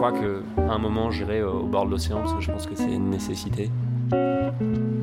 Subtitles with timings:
[0.00, 2.74] crois que à un moment j'irai au bord de l'océan parce que je pense que
[2.74, 3.70] c'est une nécessité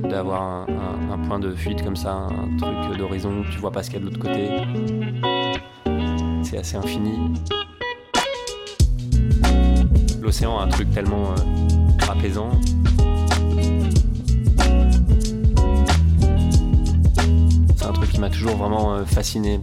[0.10, 3.91] d'avoir un, point de fuite comme ça, un truc d'horizon où tu vois pas ce
[3.91, 4.49] qu'il y a de l'autre côté.
[6.41, 7.31] C'est assez infini.
[10.19, 12.50] L'océan a un truc tellement euh, apaisant.
[17.76, 19.59] C'est un truc qui m'a toujours vraiment euh, fasciné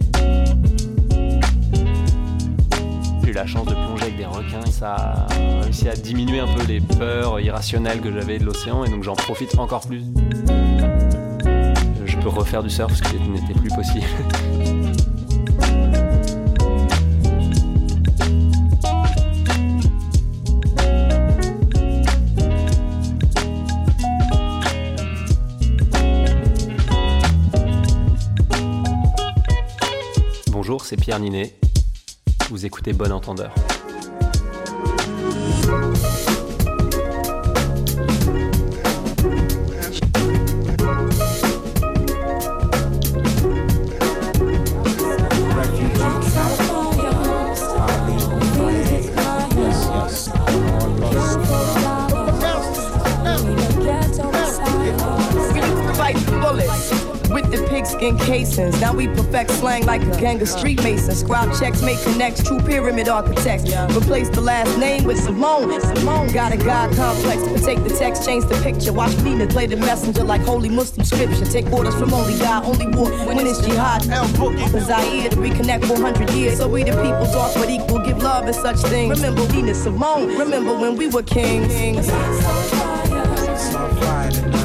[3.35, 4.65] la chance de plonger avec des requins.
[4.71, 8.89] Ça a réussi à diminuer un peu les peurs irrationnelles que j'avais de l'océan et
[8.89, 10.03] donc j'en profite encore plus.
[12.05, 14.05] Je peux refaire du surf ce qui n'était plus possible.
[30.51, 31.53] Bonjour, c'est Pierre Ninet
[32.49, 33.53] vous écoutez Bon Entendeur.
[58.13, 58.79] Pigskin casings.
[58.81, 61.19] Now we perfect slang like a gang of street masons.
[61.19, 63.71] Scribe checks, make connects, true pyramid architects.
[63.95, 65.79] Replace the last name with Simone.
[65.81, 68.93] Simone got a God complex, but take the text, change the picture.
[68.93, 71.45] Watch Nina play the messenger like holy Muslim scripture.
[71.45, 74.03] Take orders from only God, only war when it's jihad.
[74.03, 76.57] Zaire to reconnect 400 years.
[76.57, 79.21] So we the people talk but equal, give love and such things.
[79.21, 81.73] Remember Nina Simone, remember when we were kings.
[81.73, 83.03] Just touch my
[83.35, 84.64] cheek before you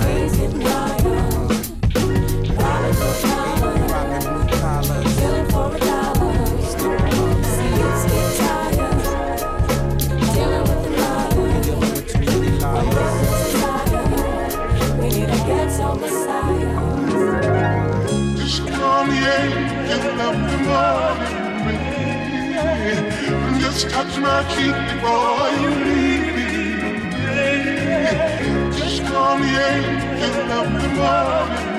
[28.73, 31.71] Just call me angel of the morning.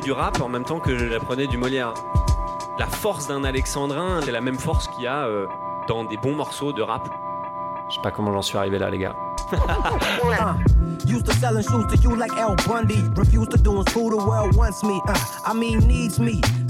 [0.00, 1.94] Du rap en même temps que j'apprenais du Molière.
[2.76, 5.46] La force d'un alexandrin, c'est la même force qu'il y a euh,
[5.86, 7.08] dans des bons morceaux de rap.
[7.88, 9.14] Je sais pas comment j'en suis arrivé là, les gars.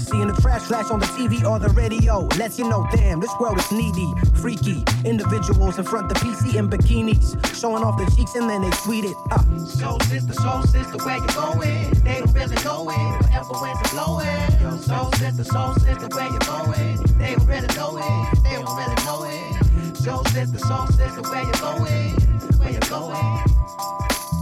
[0.05, 3.31] Seeing the trash flash on the TV or the radio lets you know, damn, this
[3.39, 4.83] world is needy, freaky.
[5.03, 8.69] Individuals in front of the PC in bikinis, showing off their cheeks and then they
[8.69, 9.15] tweet it.
[9.31, 9.41] Uh.
[9.65, 11.89] Soul sister, soul sister, where you going?
[12.03, 13.23] They don't really know it.
[13.25, 14.61] Forever when it's blowing.
[14.61, 16.97] Yo, soul sister, soul sister, where you going?
[17.17, 18.43] They don't really know it.
[18.43, 19.97] They don't really know it.
[19.97, 22.13] Soul sister, soul sister, where you going?
[22.61, 23.54] Where you going?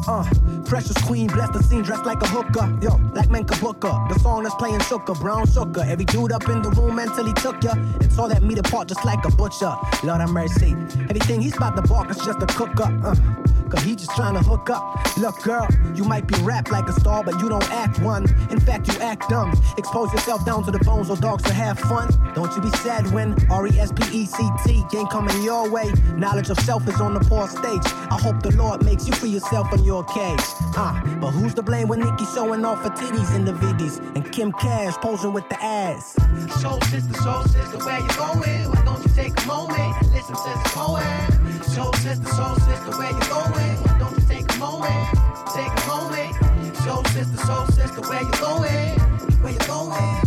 [0.07, 0.25] Uh,
[0.65, 2.77] precious queen, bless the scene, dressed like a hooker.
[2.81, 3.93] Yo, like Menka Booker.
[4.09, 5.83] The song that's playing Shooker, brown sugar.
[5.85, 7.73] Every dude up in the room mentally took ya.
[7.73, 9.73] And saw that meat apart just like a butcher.
[10.03, 10.71] Lord have mercy.
[11.09, 12.89] Everything he's about to bark is just a cooker.
[13.03, 13.42] Uh.
[13.73, 15.17] Cause he just trying to hook up.
[15.17, 18.23] Look, girl, you might be rap like a star, but you don't act one.
[18.51, 19.51] In fact, you act dumb.
[19.79, 22.07] Expose yourself down to the bones or dogs to have fun.
[22.35, 25.67] Don't you be sad when R E S P E C T ain't coming your
[25.71, 25.91] way.
[26.15, 27.81] Knowledge of self is on the poor stage.
[28.11, 30.45] I hope the Lord makes you free yourself in your cage.
[30.77, 33.97] Ah, uh, but who's to blame when Nicki showing off her titties in the viddies
[34.15, 36.15] and Kim Cash posing with the ass?
[36.61, 38.69] Soul sister, soul sister, where you going?
[38.69, 41.32] Why don't you take a moment and listen to this poem?
[41.73, 43.97] Soul sister, soul sister, where you going?
[43.97, 45.09] Don't you take a moment,
[45.55, 46.75] take a moment.
[46.77, 48.99] Soul sister, soul sister, where you going?
[49.41, 50.23] Where you going?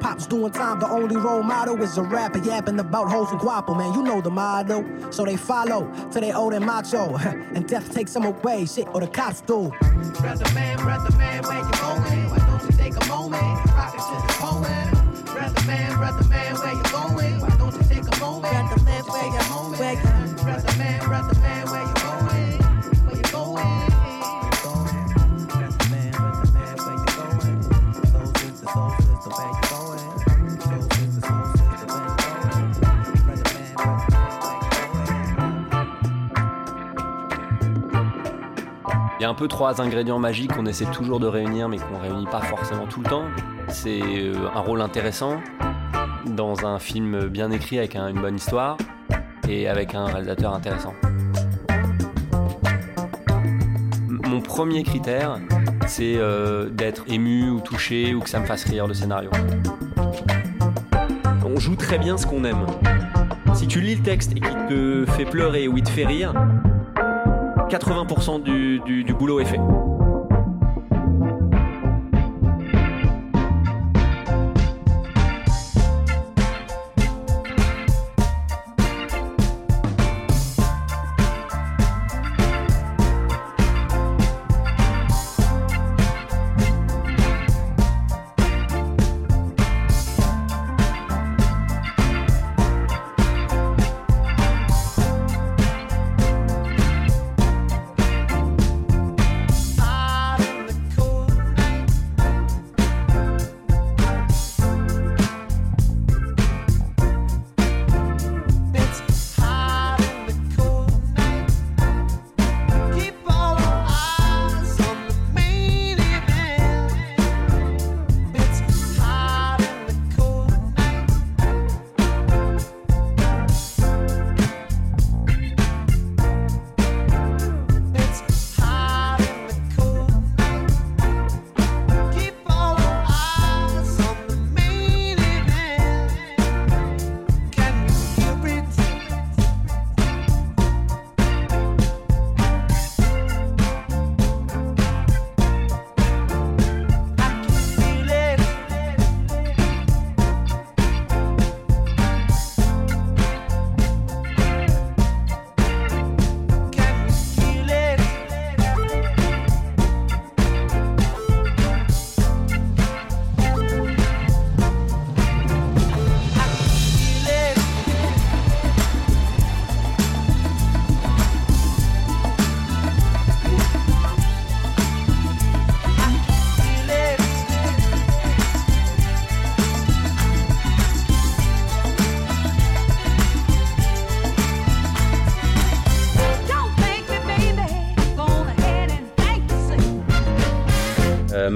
[0.00, 3.74] Pops doing time, the only role model is a rapper yapping about hoes and guapo,
[3.74, 3.94] man.
[3.94, 4.84] You know the motto.
[5.12, 7.16] So they follow till they old and macho.
[7.54, 9.70] and death takes them away, shit, or the cops do.
[10.18, 11.97] Brother man, brother man, where you going?
[39.24, 42.40] A un peu trois ingrédients magiques qu'on essaie toujours de réunir, mais qu'on réunit pas
[42.40, 43.24] forcément tout le temps.
[43.66, 45.40] C'est euh, un rôle intéressant
[46.26, 48.76] dans un film bien écrit avec une bonne histoire
[49.48, 50.94] et avec un réalisateur intéressant.
[54.08, 55.40] Mon premier critère,
[55.88, 59.30] c'est euh, d'être ému ou touché ou que ça me fasse rire le scénario.
[61.44, 62.66] On joue très bien ce qu'on aime.
[63.54, 66.34] Si tu lis le texte et qu'il te fait pleurer ou il te fait rire,
[67.68, 69.60] 80% du, du boulot est fait.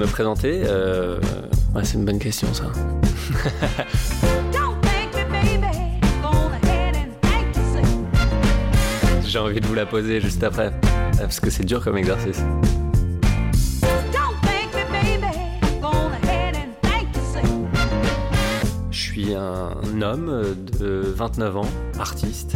[0.01, 1.19] Présenter euh,
[1.83, 2.65] C'est une bonne question, ça.
[9.25, 10.71] J'ai envie de vous la poser juste après,
[11.17, 12.43] parce que c'est dur comme exercice.
[18.91, 21.69] Je suis un homme de 29 ans,
[21.99, 22.55] artiste.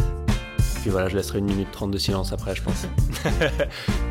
[0.82, 2.86] Puis voilà, je laisserai une minute 30 de silence après, je pense.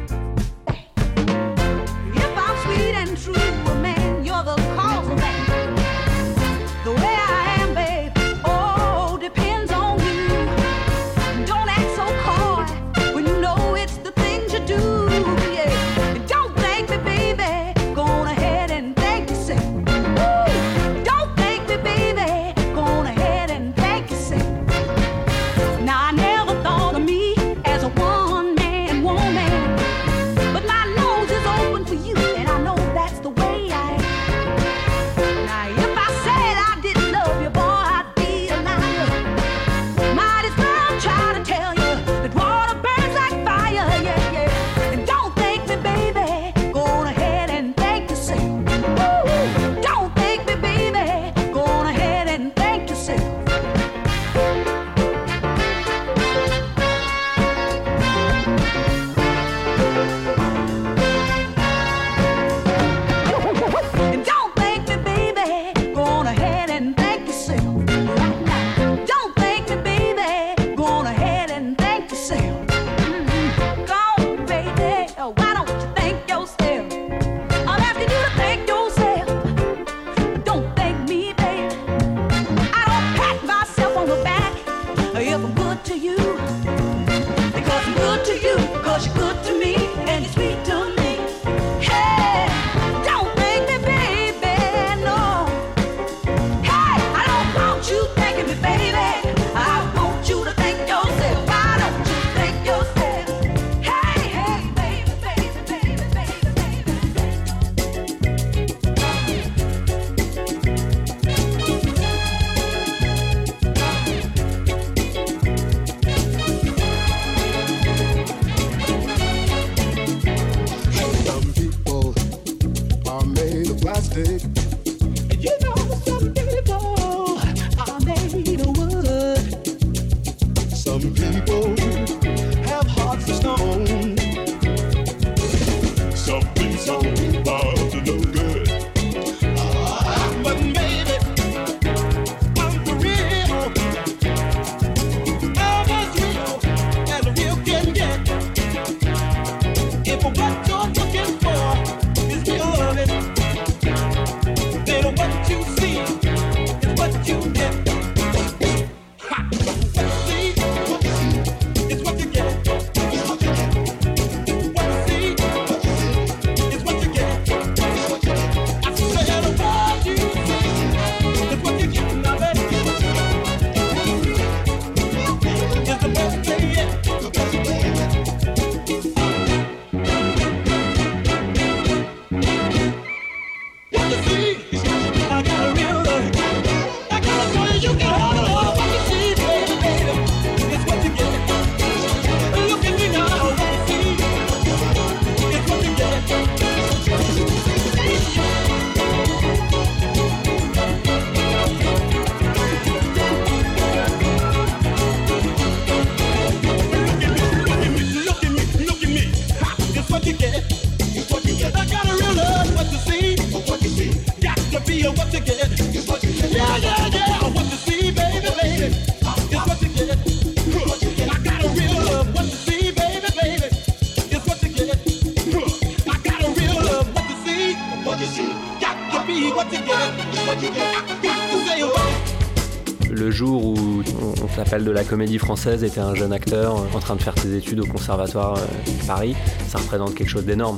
[234.83, 237.79] de la comédie française t'es un jeune acteur euh, en train de faire tes études
[237.79, 239.35] au conservatoire euh, de Paris,
[239.67, 240.77] ça représente quelque chose d'énorme.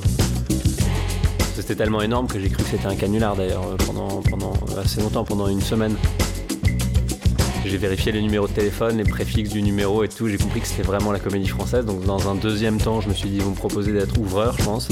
[1.54, 5.00] C'était tellement énorme que j'ai cru que c'était un canular d'ailleurs euh, pendant, pendant assez
[5.00, 5.96] longtemps, pendant une semaine.
[7.64, 10.66] J'ai vérifié les numéros de téléphone, les préfixes du numéro et tout, j'ai compris que
[10.66, 11.84] c'était vraiment la comédie française.
[11.84, 14.56] Donc dans un deuxième temps, je me suis dit, ils vont me proposer d'être ouvreur,
[14.58, 14.88] je pense.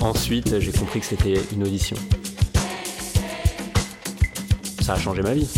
[0.00, 1.96] Ensuite, j'ai compris que c'était une audition.
[4.86, 5.48] Ça a changé ma vie.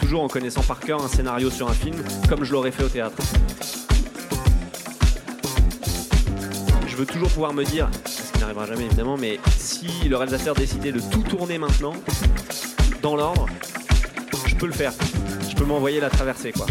[0.00, 1.96] Toujours en connaissant par cœur un scénario sur un film,
[2.28, 3.16] comme je l'aurais fait au théâtre.
[6.86, 10.54] Je veux toujours pouvoir me dire, ce qui n'arrivera jamais évidemment, mais si le réalisateur
[10.54, 11.94] décidait de tout tourner maintenant,
[13.02, 13.46] dans l'ordre,
[14.46, 14.92] je peux le faire.
[15.48, 16.66] Je peux m'envoyer la traversée, quoi.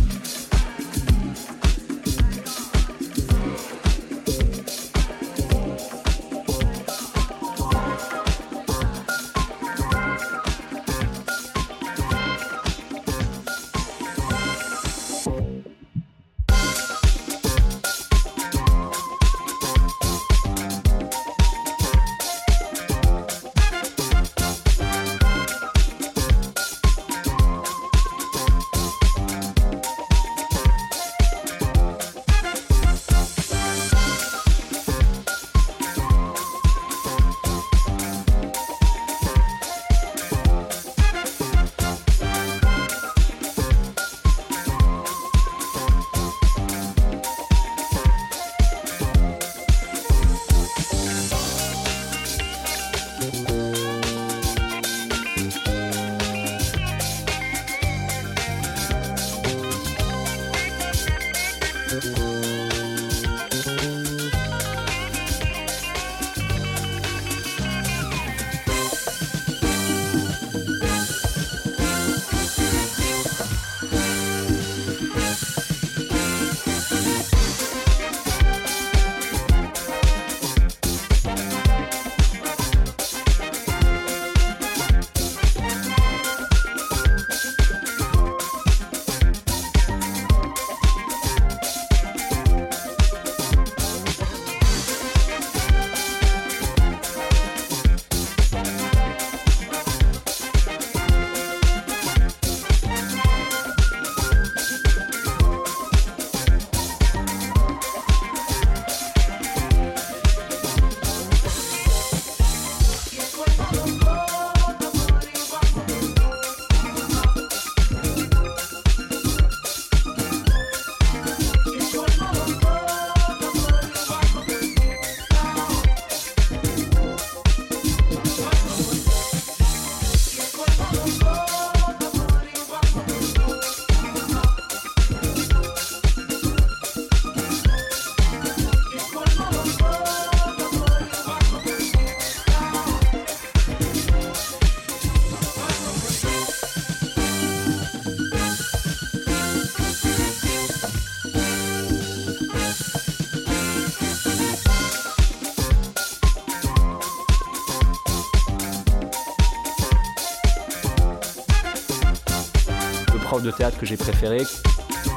[163.38, 164.42] Prof de théâtre que j'ai préféré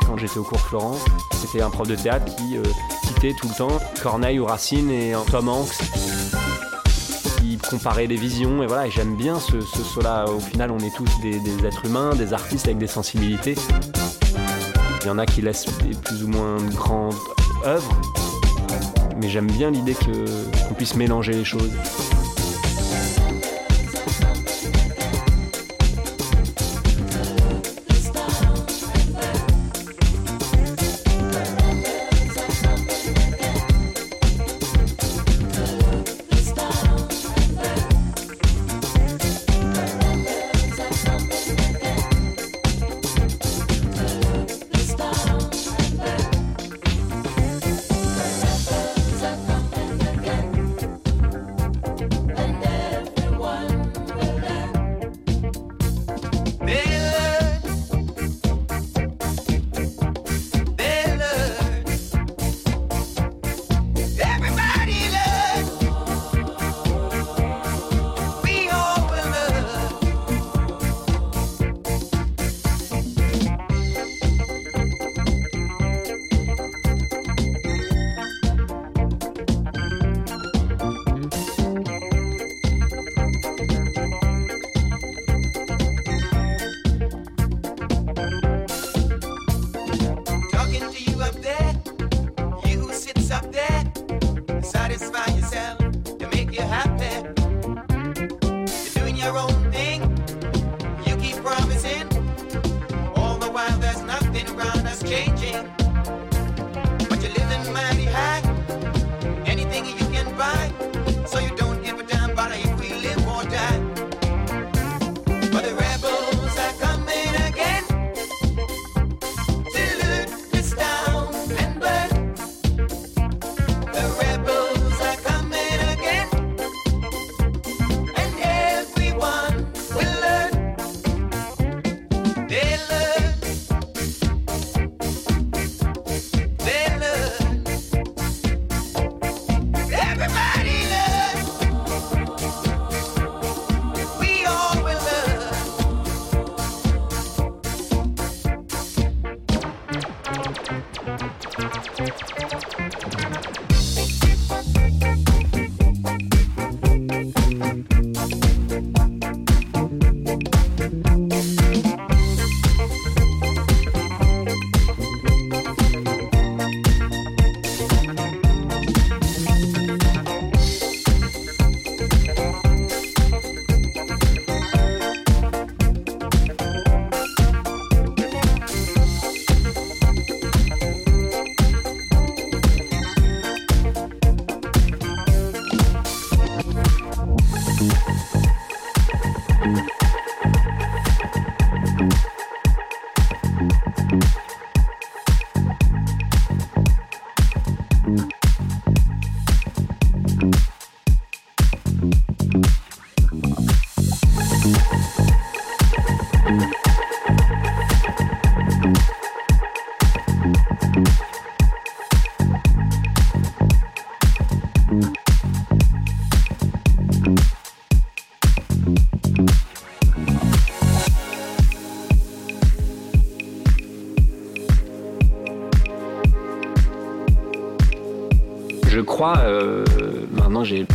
[0.07, 0.99] quand j'étais au cours Florent.
[1.41, 2.63] C'était un prof de théâtre qui euh,
[3.07, 5.79] citait tout le temps Corneille ou Racine et un Tom Hanks.
[7.39, 10.79] Qui comparait les visions et voilà et j'aime bien ce, ce cela au final on
[10.81, 13.55] est tous des, des êtres humains des artistes avec des sensibilités.
[15.03, 17.15] Il y en a qui laissent des plus ou moins grandes
[17.65, 18.01] œuvres
[19.17, 21.71] mais j'aime bien l'idée qu'on puisse mélanger les choses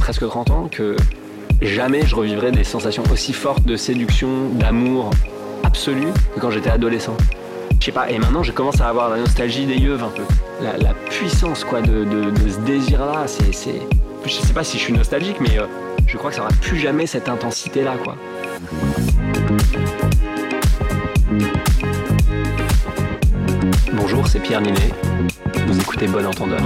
[0.05, 0.95] presque 30 ans, que
[1.63, 5.09] jamais je revivrai des sensations aussi fortes de séduction, d'amour
[5.63, 7.17] absolu que quand j'étais adolescent.
[7.79, 10.21] Je sais pas, et maintenant je commence à avoir la nostalgie des yeux un peu.
[10.61, 12.05] La, puissance quoi de,
[12.47, 13.81] ce désir-là, c'est, c'est.
[14.27, 15.65] Je sais pas si je suis nostalgique, mais euh,
[16.05, 18.15] je crois que ça aura plus jamais cette intensité-là quoi.
[23.91, 24.91] Bonjour, c'est Pierre Ninet.
[25.65, 26.61] Vous écoutez Bon Entendeur.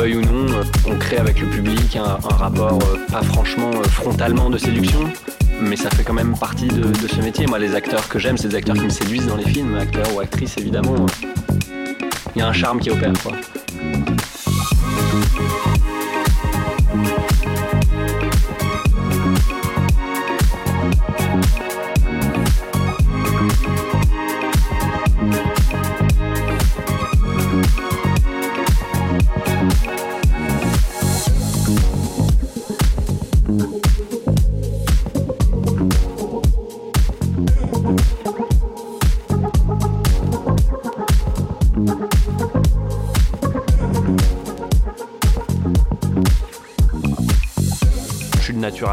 [0.00, 3.82] Veuille ou non, euh, on crée avec le public un, rapport euh, pas franchement euh,
[3.84, 5.00] frontalement de séduction,
[5.60, 7.46] mais ça fait quand même partie de, de ce métier.
[7.46, 10.14] Moi, les acteurs que j'aime, c'est des acteurs qui me séduisent dans les films, acteurs
[10.14, 10.96] ou actrices évidemment.
[12.34, 13.32] Il y a un charme qui opère quoi.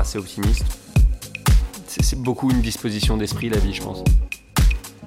[0.08, 0.64] Assez optimiste.
[1.86, 4.06] C'est beaucoup une disposition d'esprit, la vie, je pense.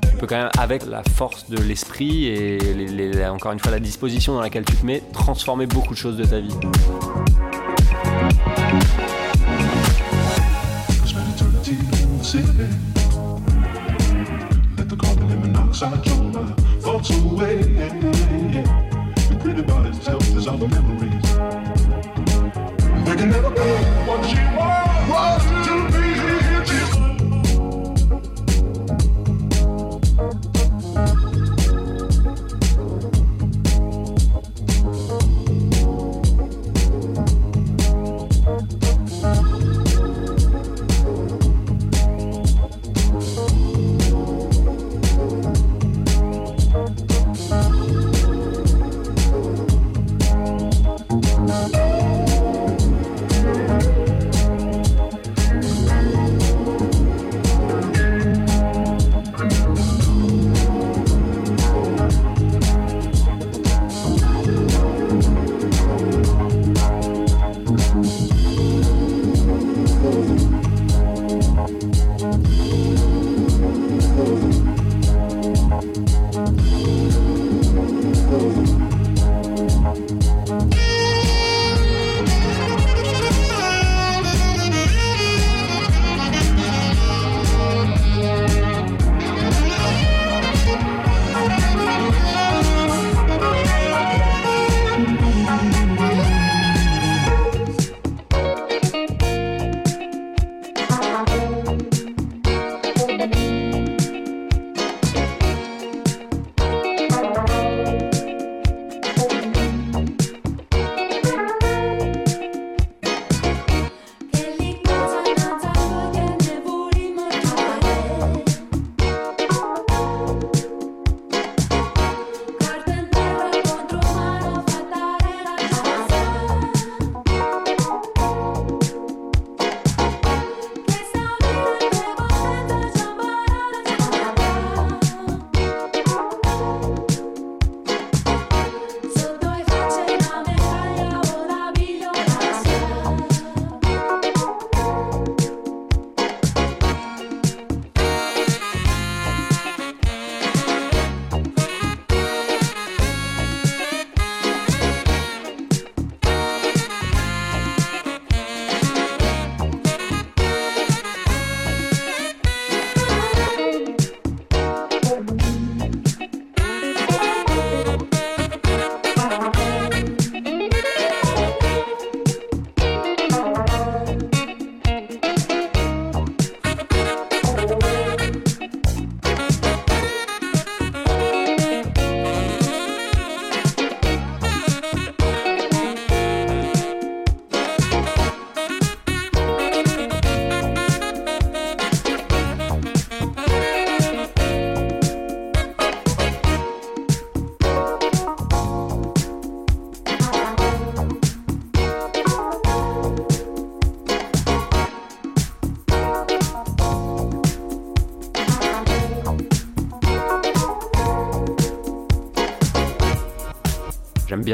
[0.02, 4.34] Tu peux quand même, avec la force de l'esprit et encore une fois la disposition
[4.34, 6.54] dans laquelle tu te mets, transformer beaucoup de choses de ta vie.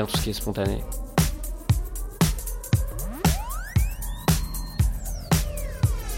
[0.05, 0.83] Tout ce qui est spontané.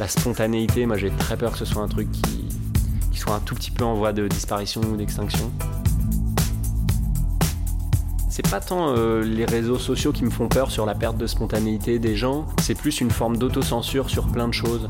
[0.01, 2.49] La spontanéité, moi j'ai très peur que ce soit un truc qui,
[3.13, 5.51] qui soit un tout petit peu en voie de disparition ou d'extinction.
[8.29, 11.27] C'est pas tant euh, les réseaux sociaux qui me font peur sur la perte de
[11.27, 14.89] spontanéité des gens, c'est plus une forme d'autocensure sur plein de choses.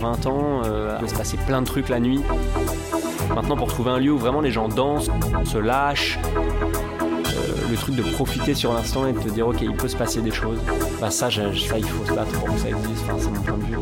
[0.00, 2.20] 20 ans, euh, il se passait plein de trucs la nuit.
[3.34, 5.10] Maintenant, pour trouver un lieu où vraiment les gens dansent,
[5.44, 9.74] se lâchent, euh, le truc de profiter sur l'instant et de te dire ok il
[9.74, 10.58] peut se passer des choses.
[11.00, 13.04] Bah ça, ça il faut se battre pour que ça existe.
[13.18, 13.76] C'est mon point de vue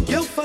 [0.00, 0.35] tudo que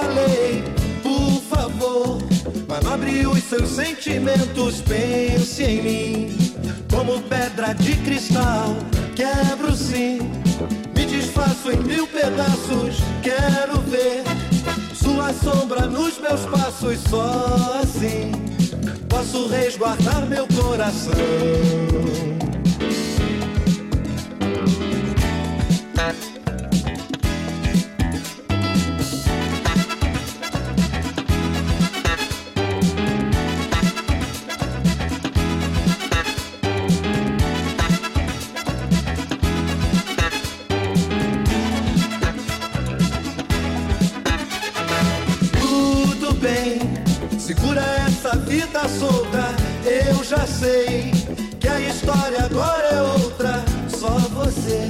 [48.35, 49.55] vida solta.
[49.85, 51.11] Eu já sei
[51.59, 53.63] que a história agora é outra.
[53.89, 54.89] Só você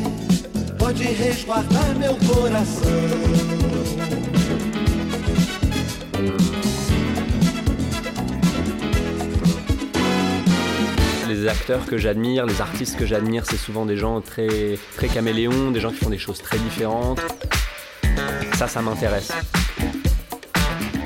[0.78, 2.92] pode resguardar meu coração.
[11.28, 15.72] Les acteurs que j'admire, les artistes que j'admire, c'est souvent des gens très, très caméléons,
[15.72, 17.20] des gens qui font des choses très différentes.
[18.54, 19.32] Ça, ça m'intéresse.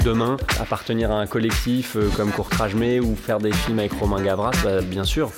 [0.05, 4.51] Demain, appartenir à un collectif euh, comme Courtrajmé ou faire des films avec Romain Gavras,
[4.63, 5.31] bah, bien sûr.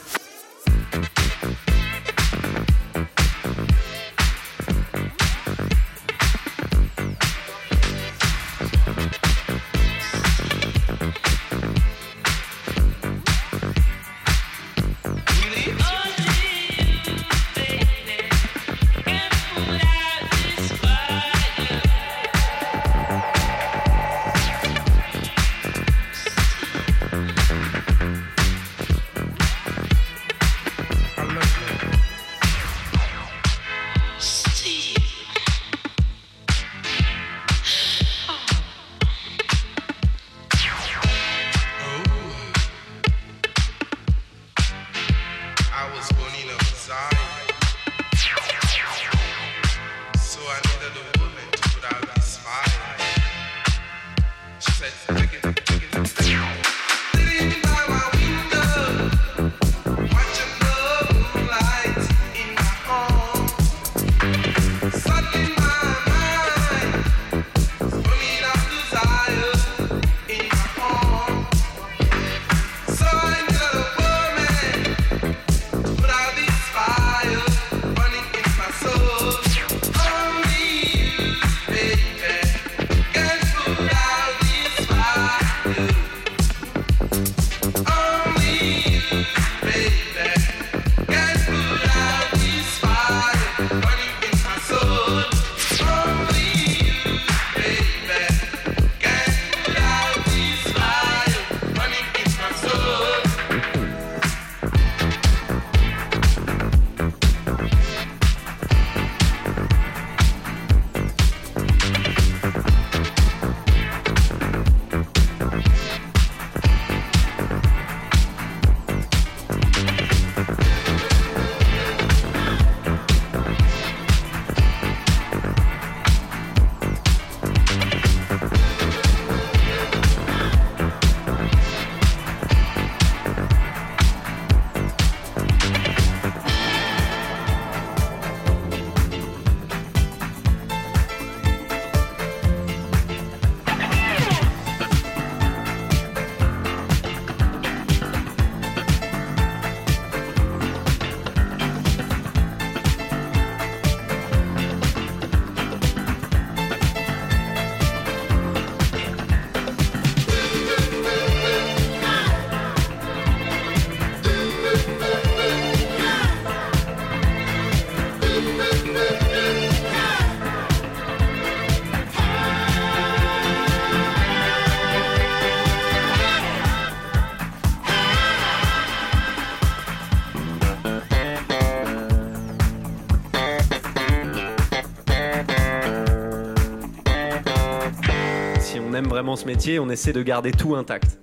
[189.35, 191.19] Ce métier, on essaie de garder tout intact.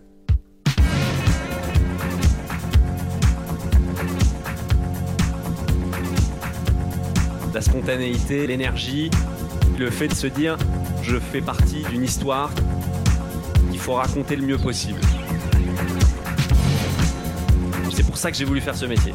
[7.54, 9.10] La spontanéité, l'énergie,
[9.78, 10.58] le fait de se dire
[11.02, 12.50] je fais partie d'une histoire
[13.70, 15.00] qu'il faut raconter le mieux possible.
[17.90, 19.14] C'est pour ça que j'ai voulu faire ce métier.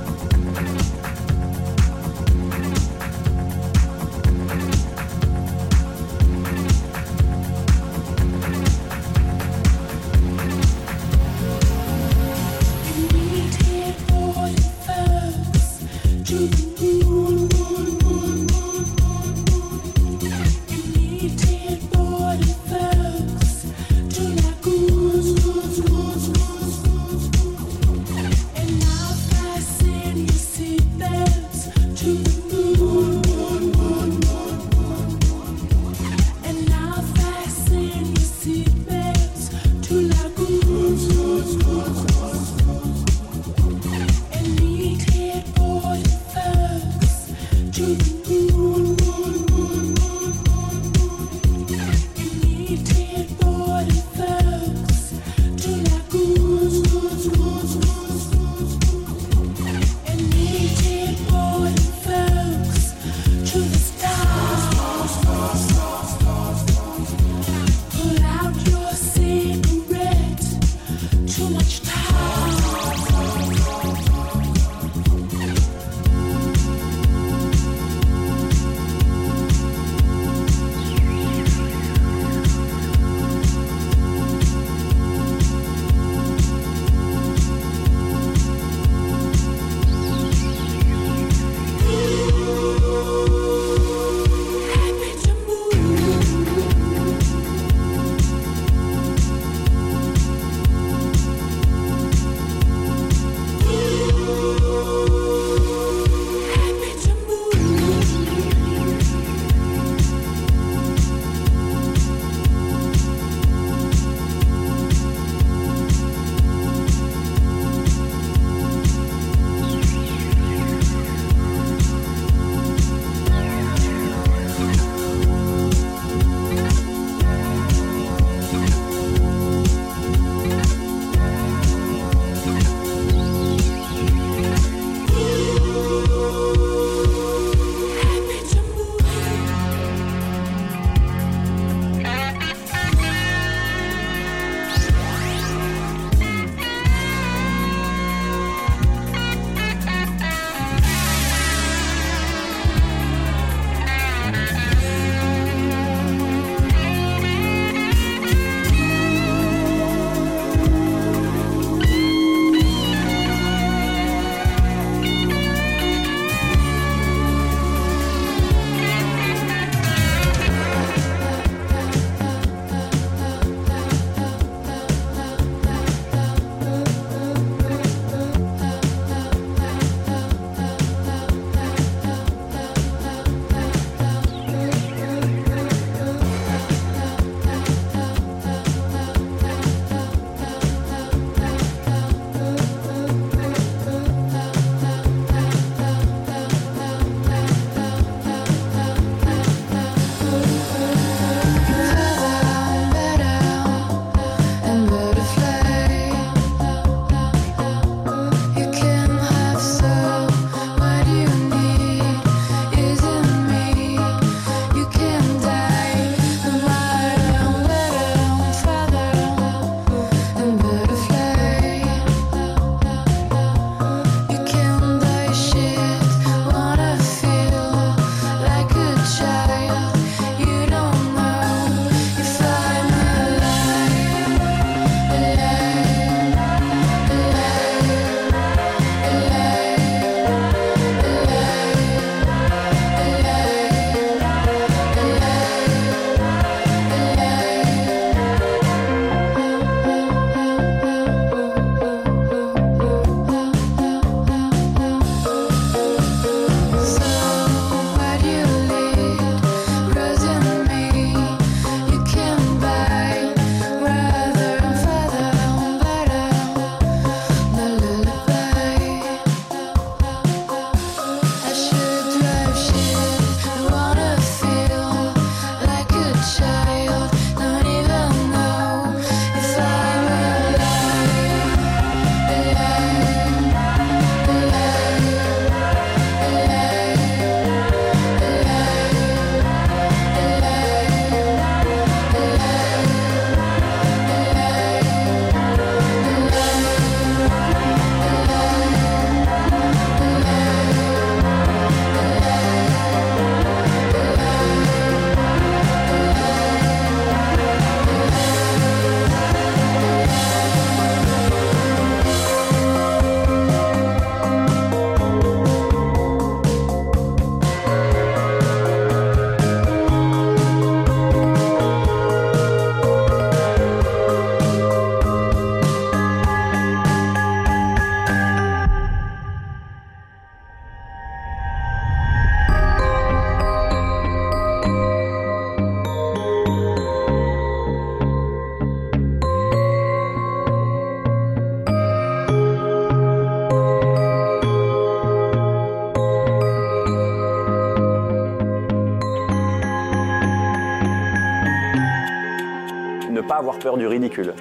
[353.78, 354.34] Du ridicule.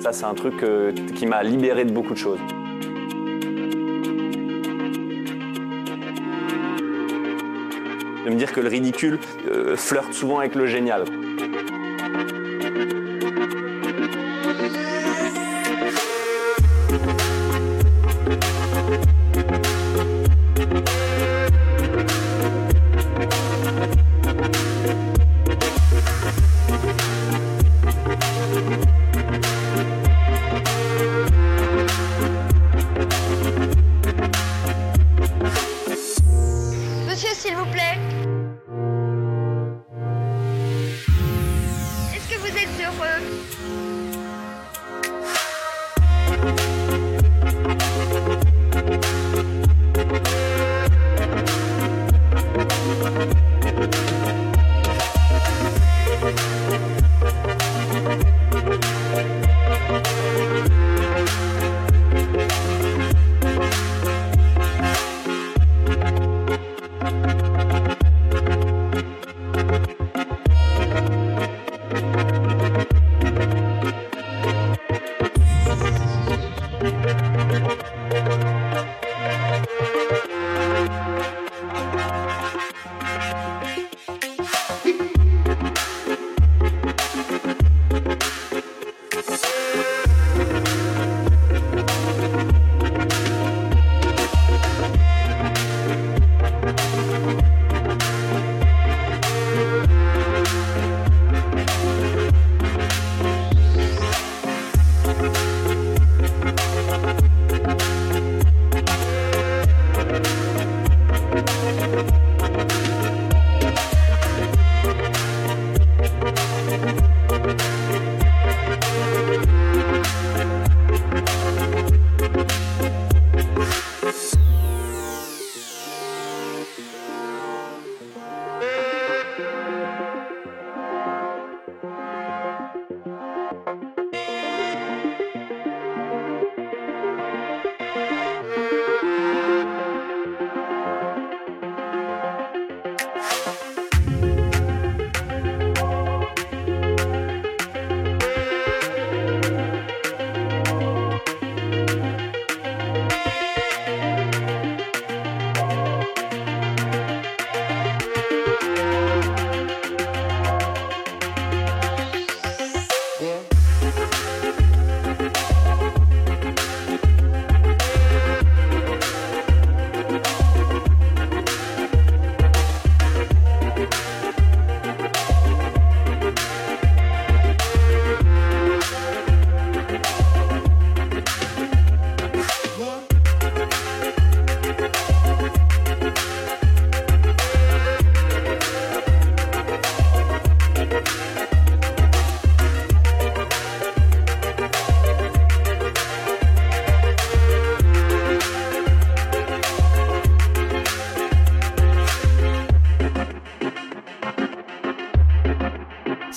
[0.00, 2.38] Ça, c'est un truc euh, qui m'a libéré de beaucoup de choses.
[8.24, 11.04] De me dire que le ridicule euh, flirte souvent avec le génial.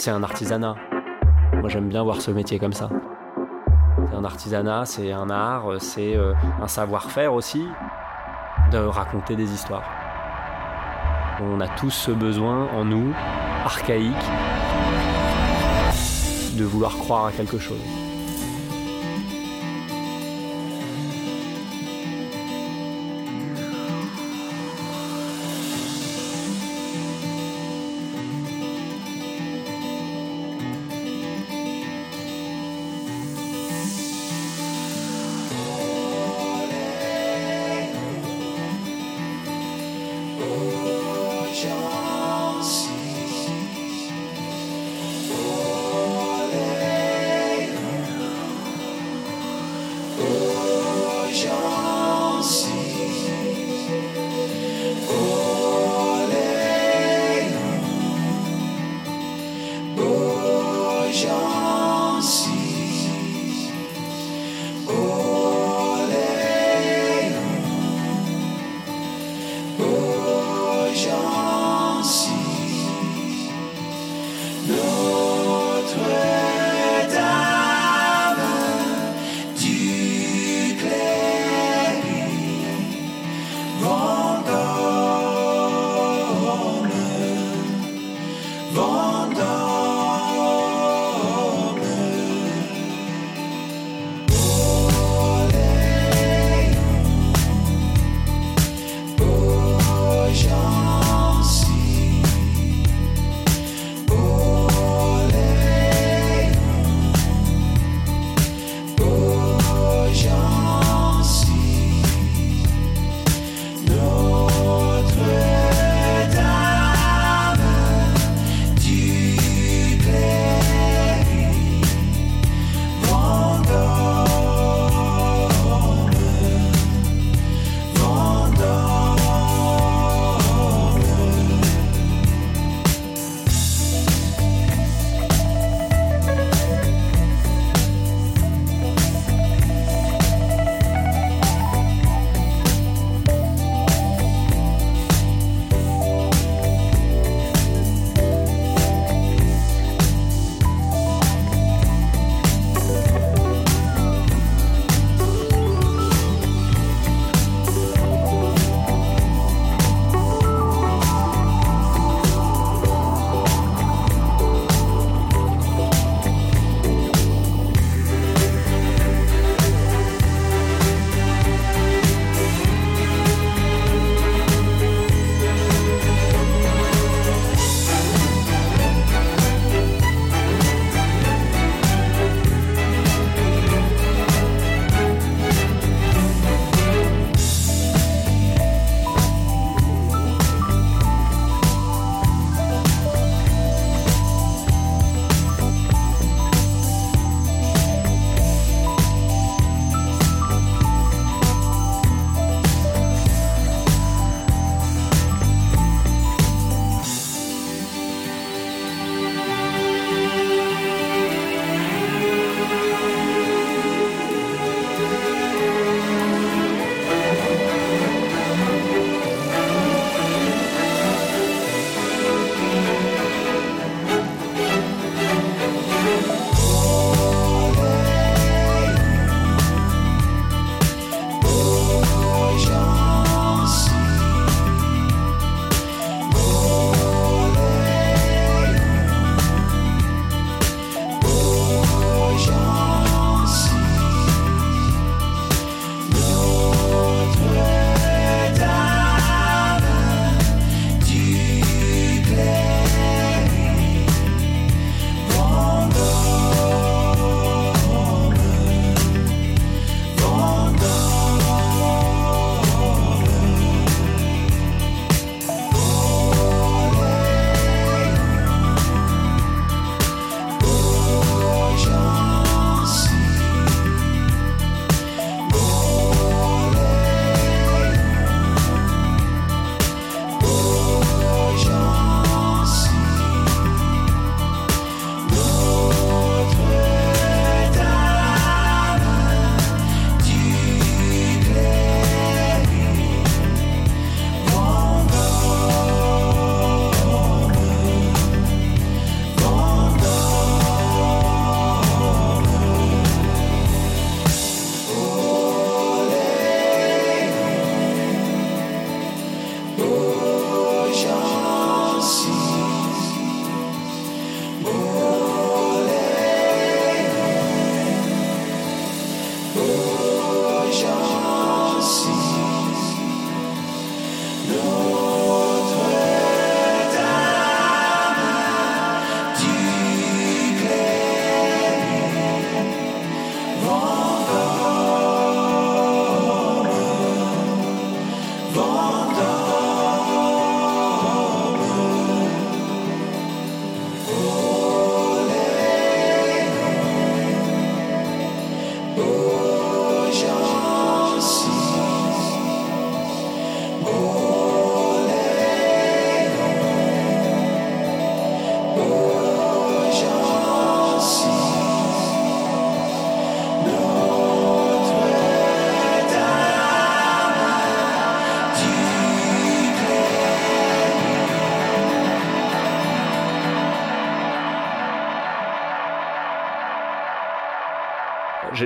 [0.04, 0.76] C'est un artisanat.
[1.54, 2.90] Moi, j'aime bien voir ce métier comme ça.
[4.10, 7.66] C'est un artisanat, c'est un art, c'est euh, un savoir-faire aussi
[8.74, 9.90] de raconter des histoires.
[11.42, 13.14] On a tous ce besoin en nous,
[13.64, 14.14] archaïque,
[16.58, 18.03] de vouloir croire à quelque chose.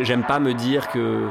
[0.03, 1.29] J'aime pas me dire que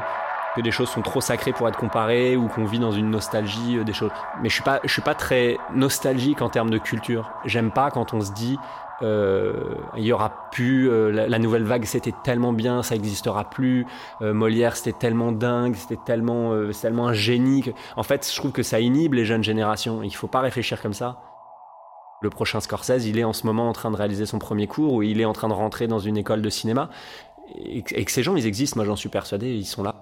[0.57, 3.77] que des choses sont trop sacrées pour être comparées ou qu'on vit dans une nostalgie
[3.77, 4.11] euh, des choses.
[4.41, 7.31] Mais je suis pas je suis pas très nostalgique en termes de culture.
[7.45, 8.57] J'aime pas quand on se dit
[9.03, 13.85] euh, il y aura plus euh, la, nouvelle vague c'était tellement bien ça existera plus
[14.21, 16.51] Molière c'était tellement dingue c'était tellement
[16.81, 20.09] tellement un génie que- en fait je trouve que ça inhibe les jeunes générations il
[20.15, 21.19] faut pas réfléchir comme ça
[22.23, 24.93] le prochain Scorsese il est en ce moment en train de réaliser son premier cours
[24.93, 26.89] ou il est en train de rentrer dans une école de cinéma
[27.55, 29.96] et que ces gens ils existent moi j'en suis persuadé ils sont là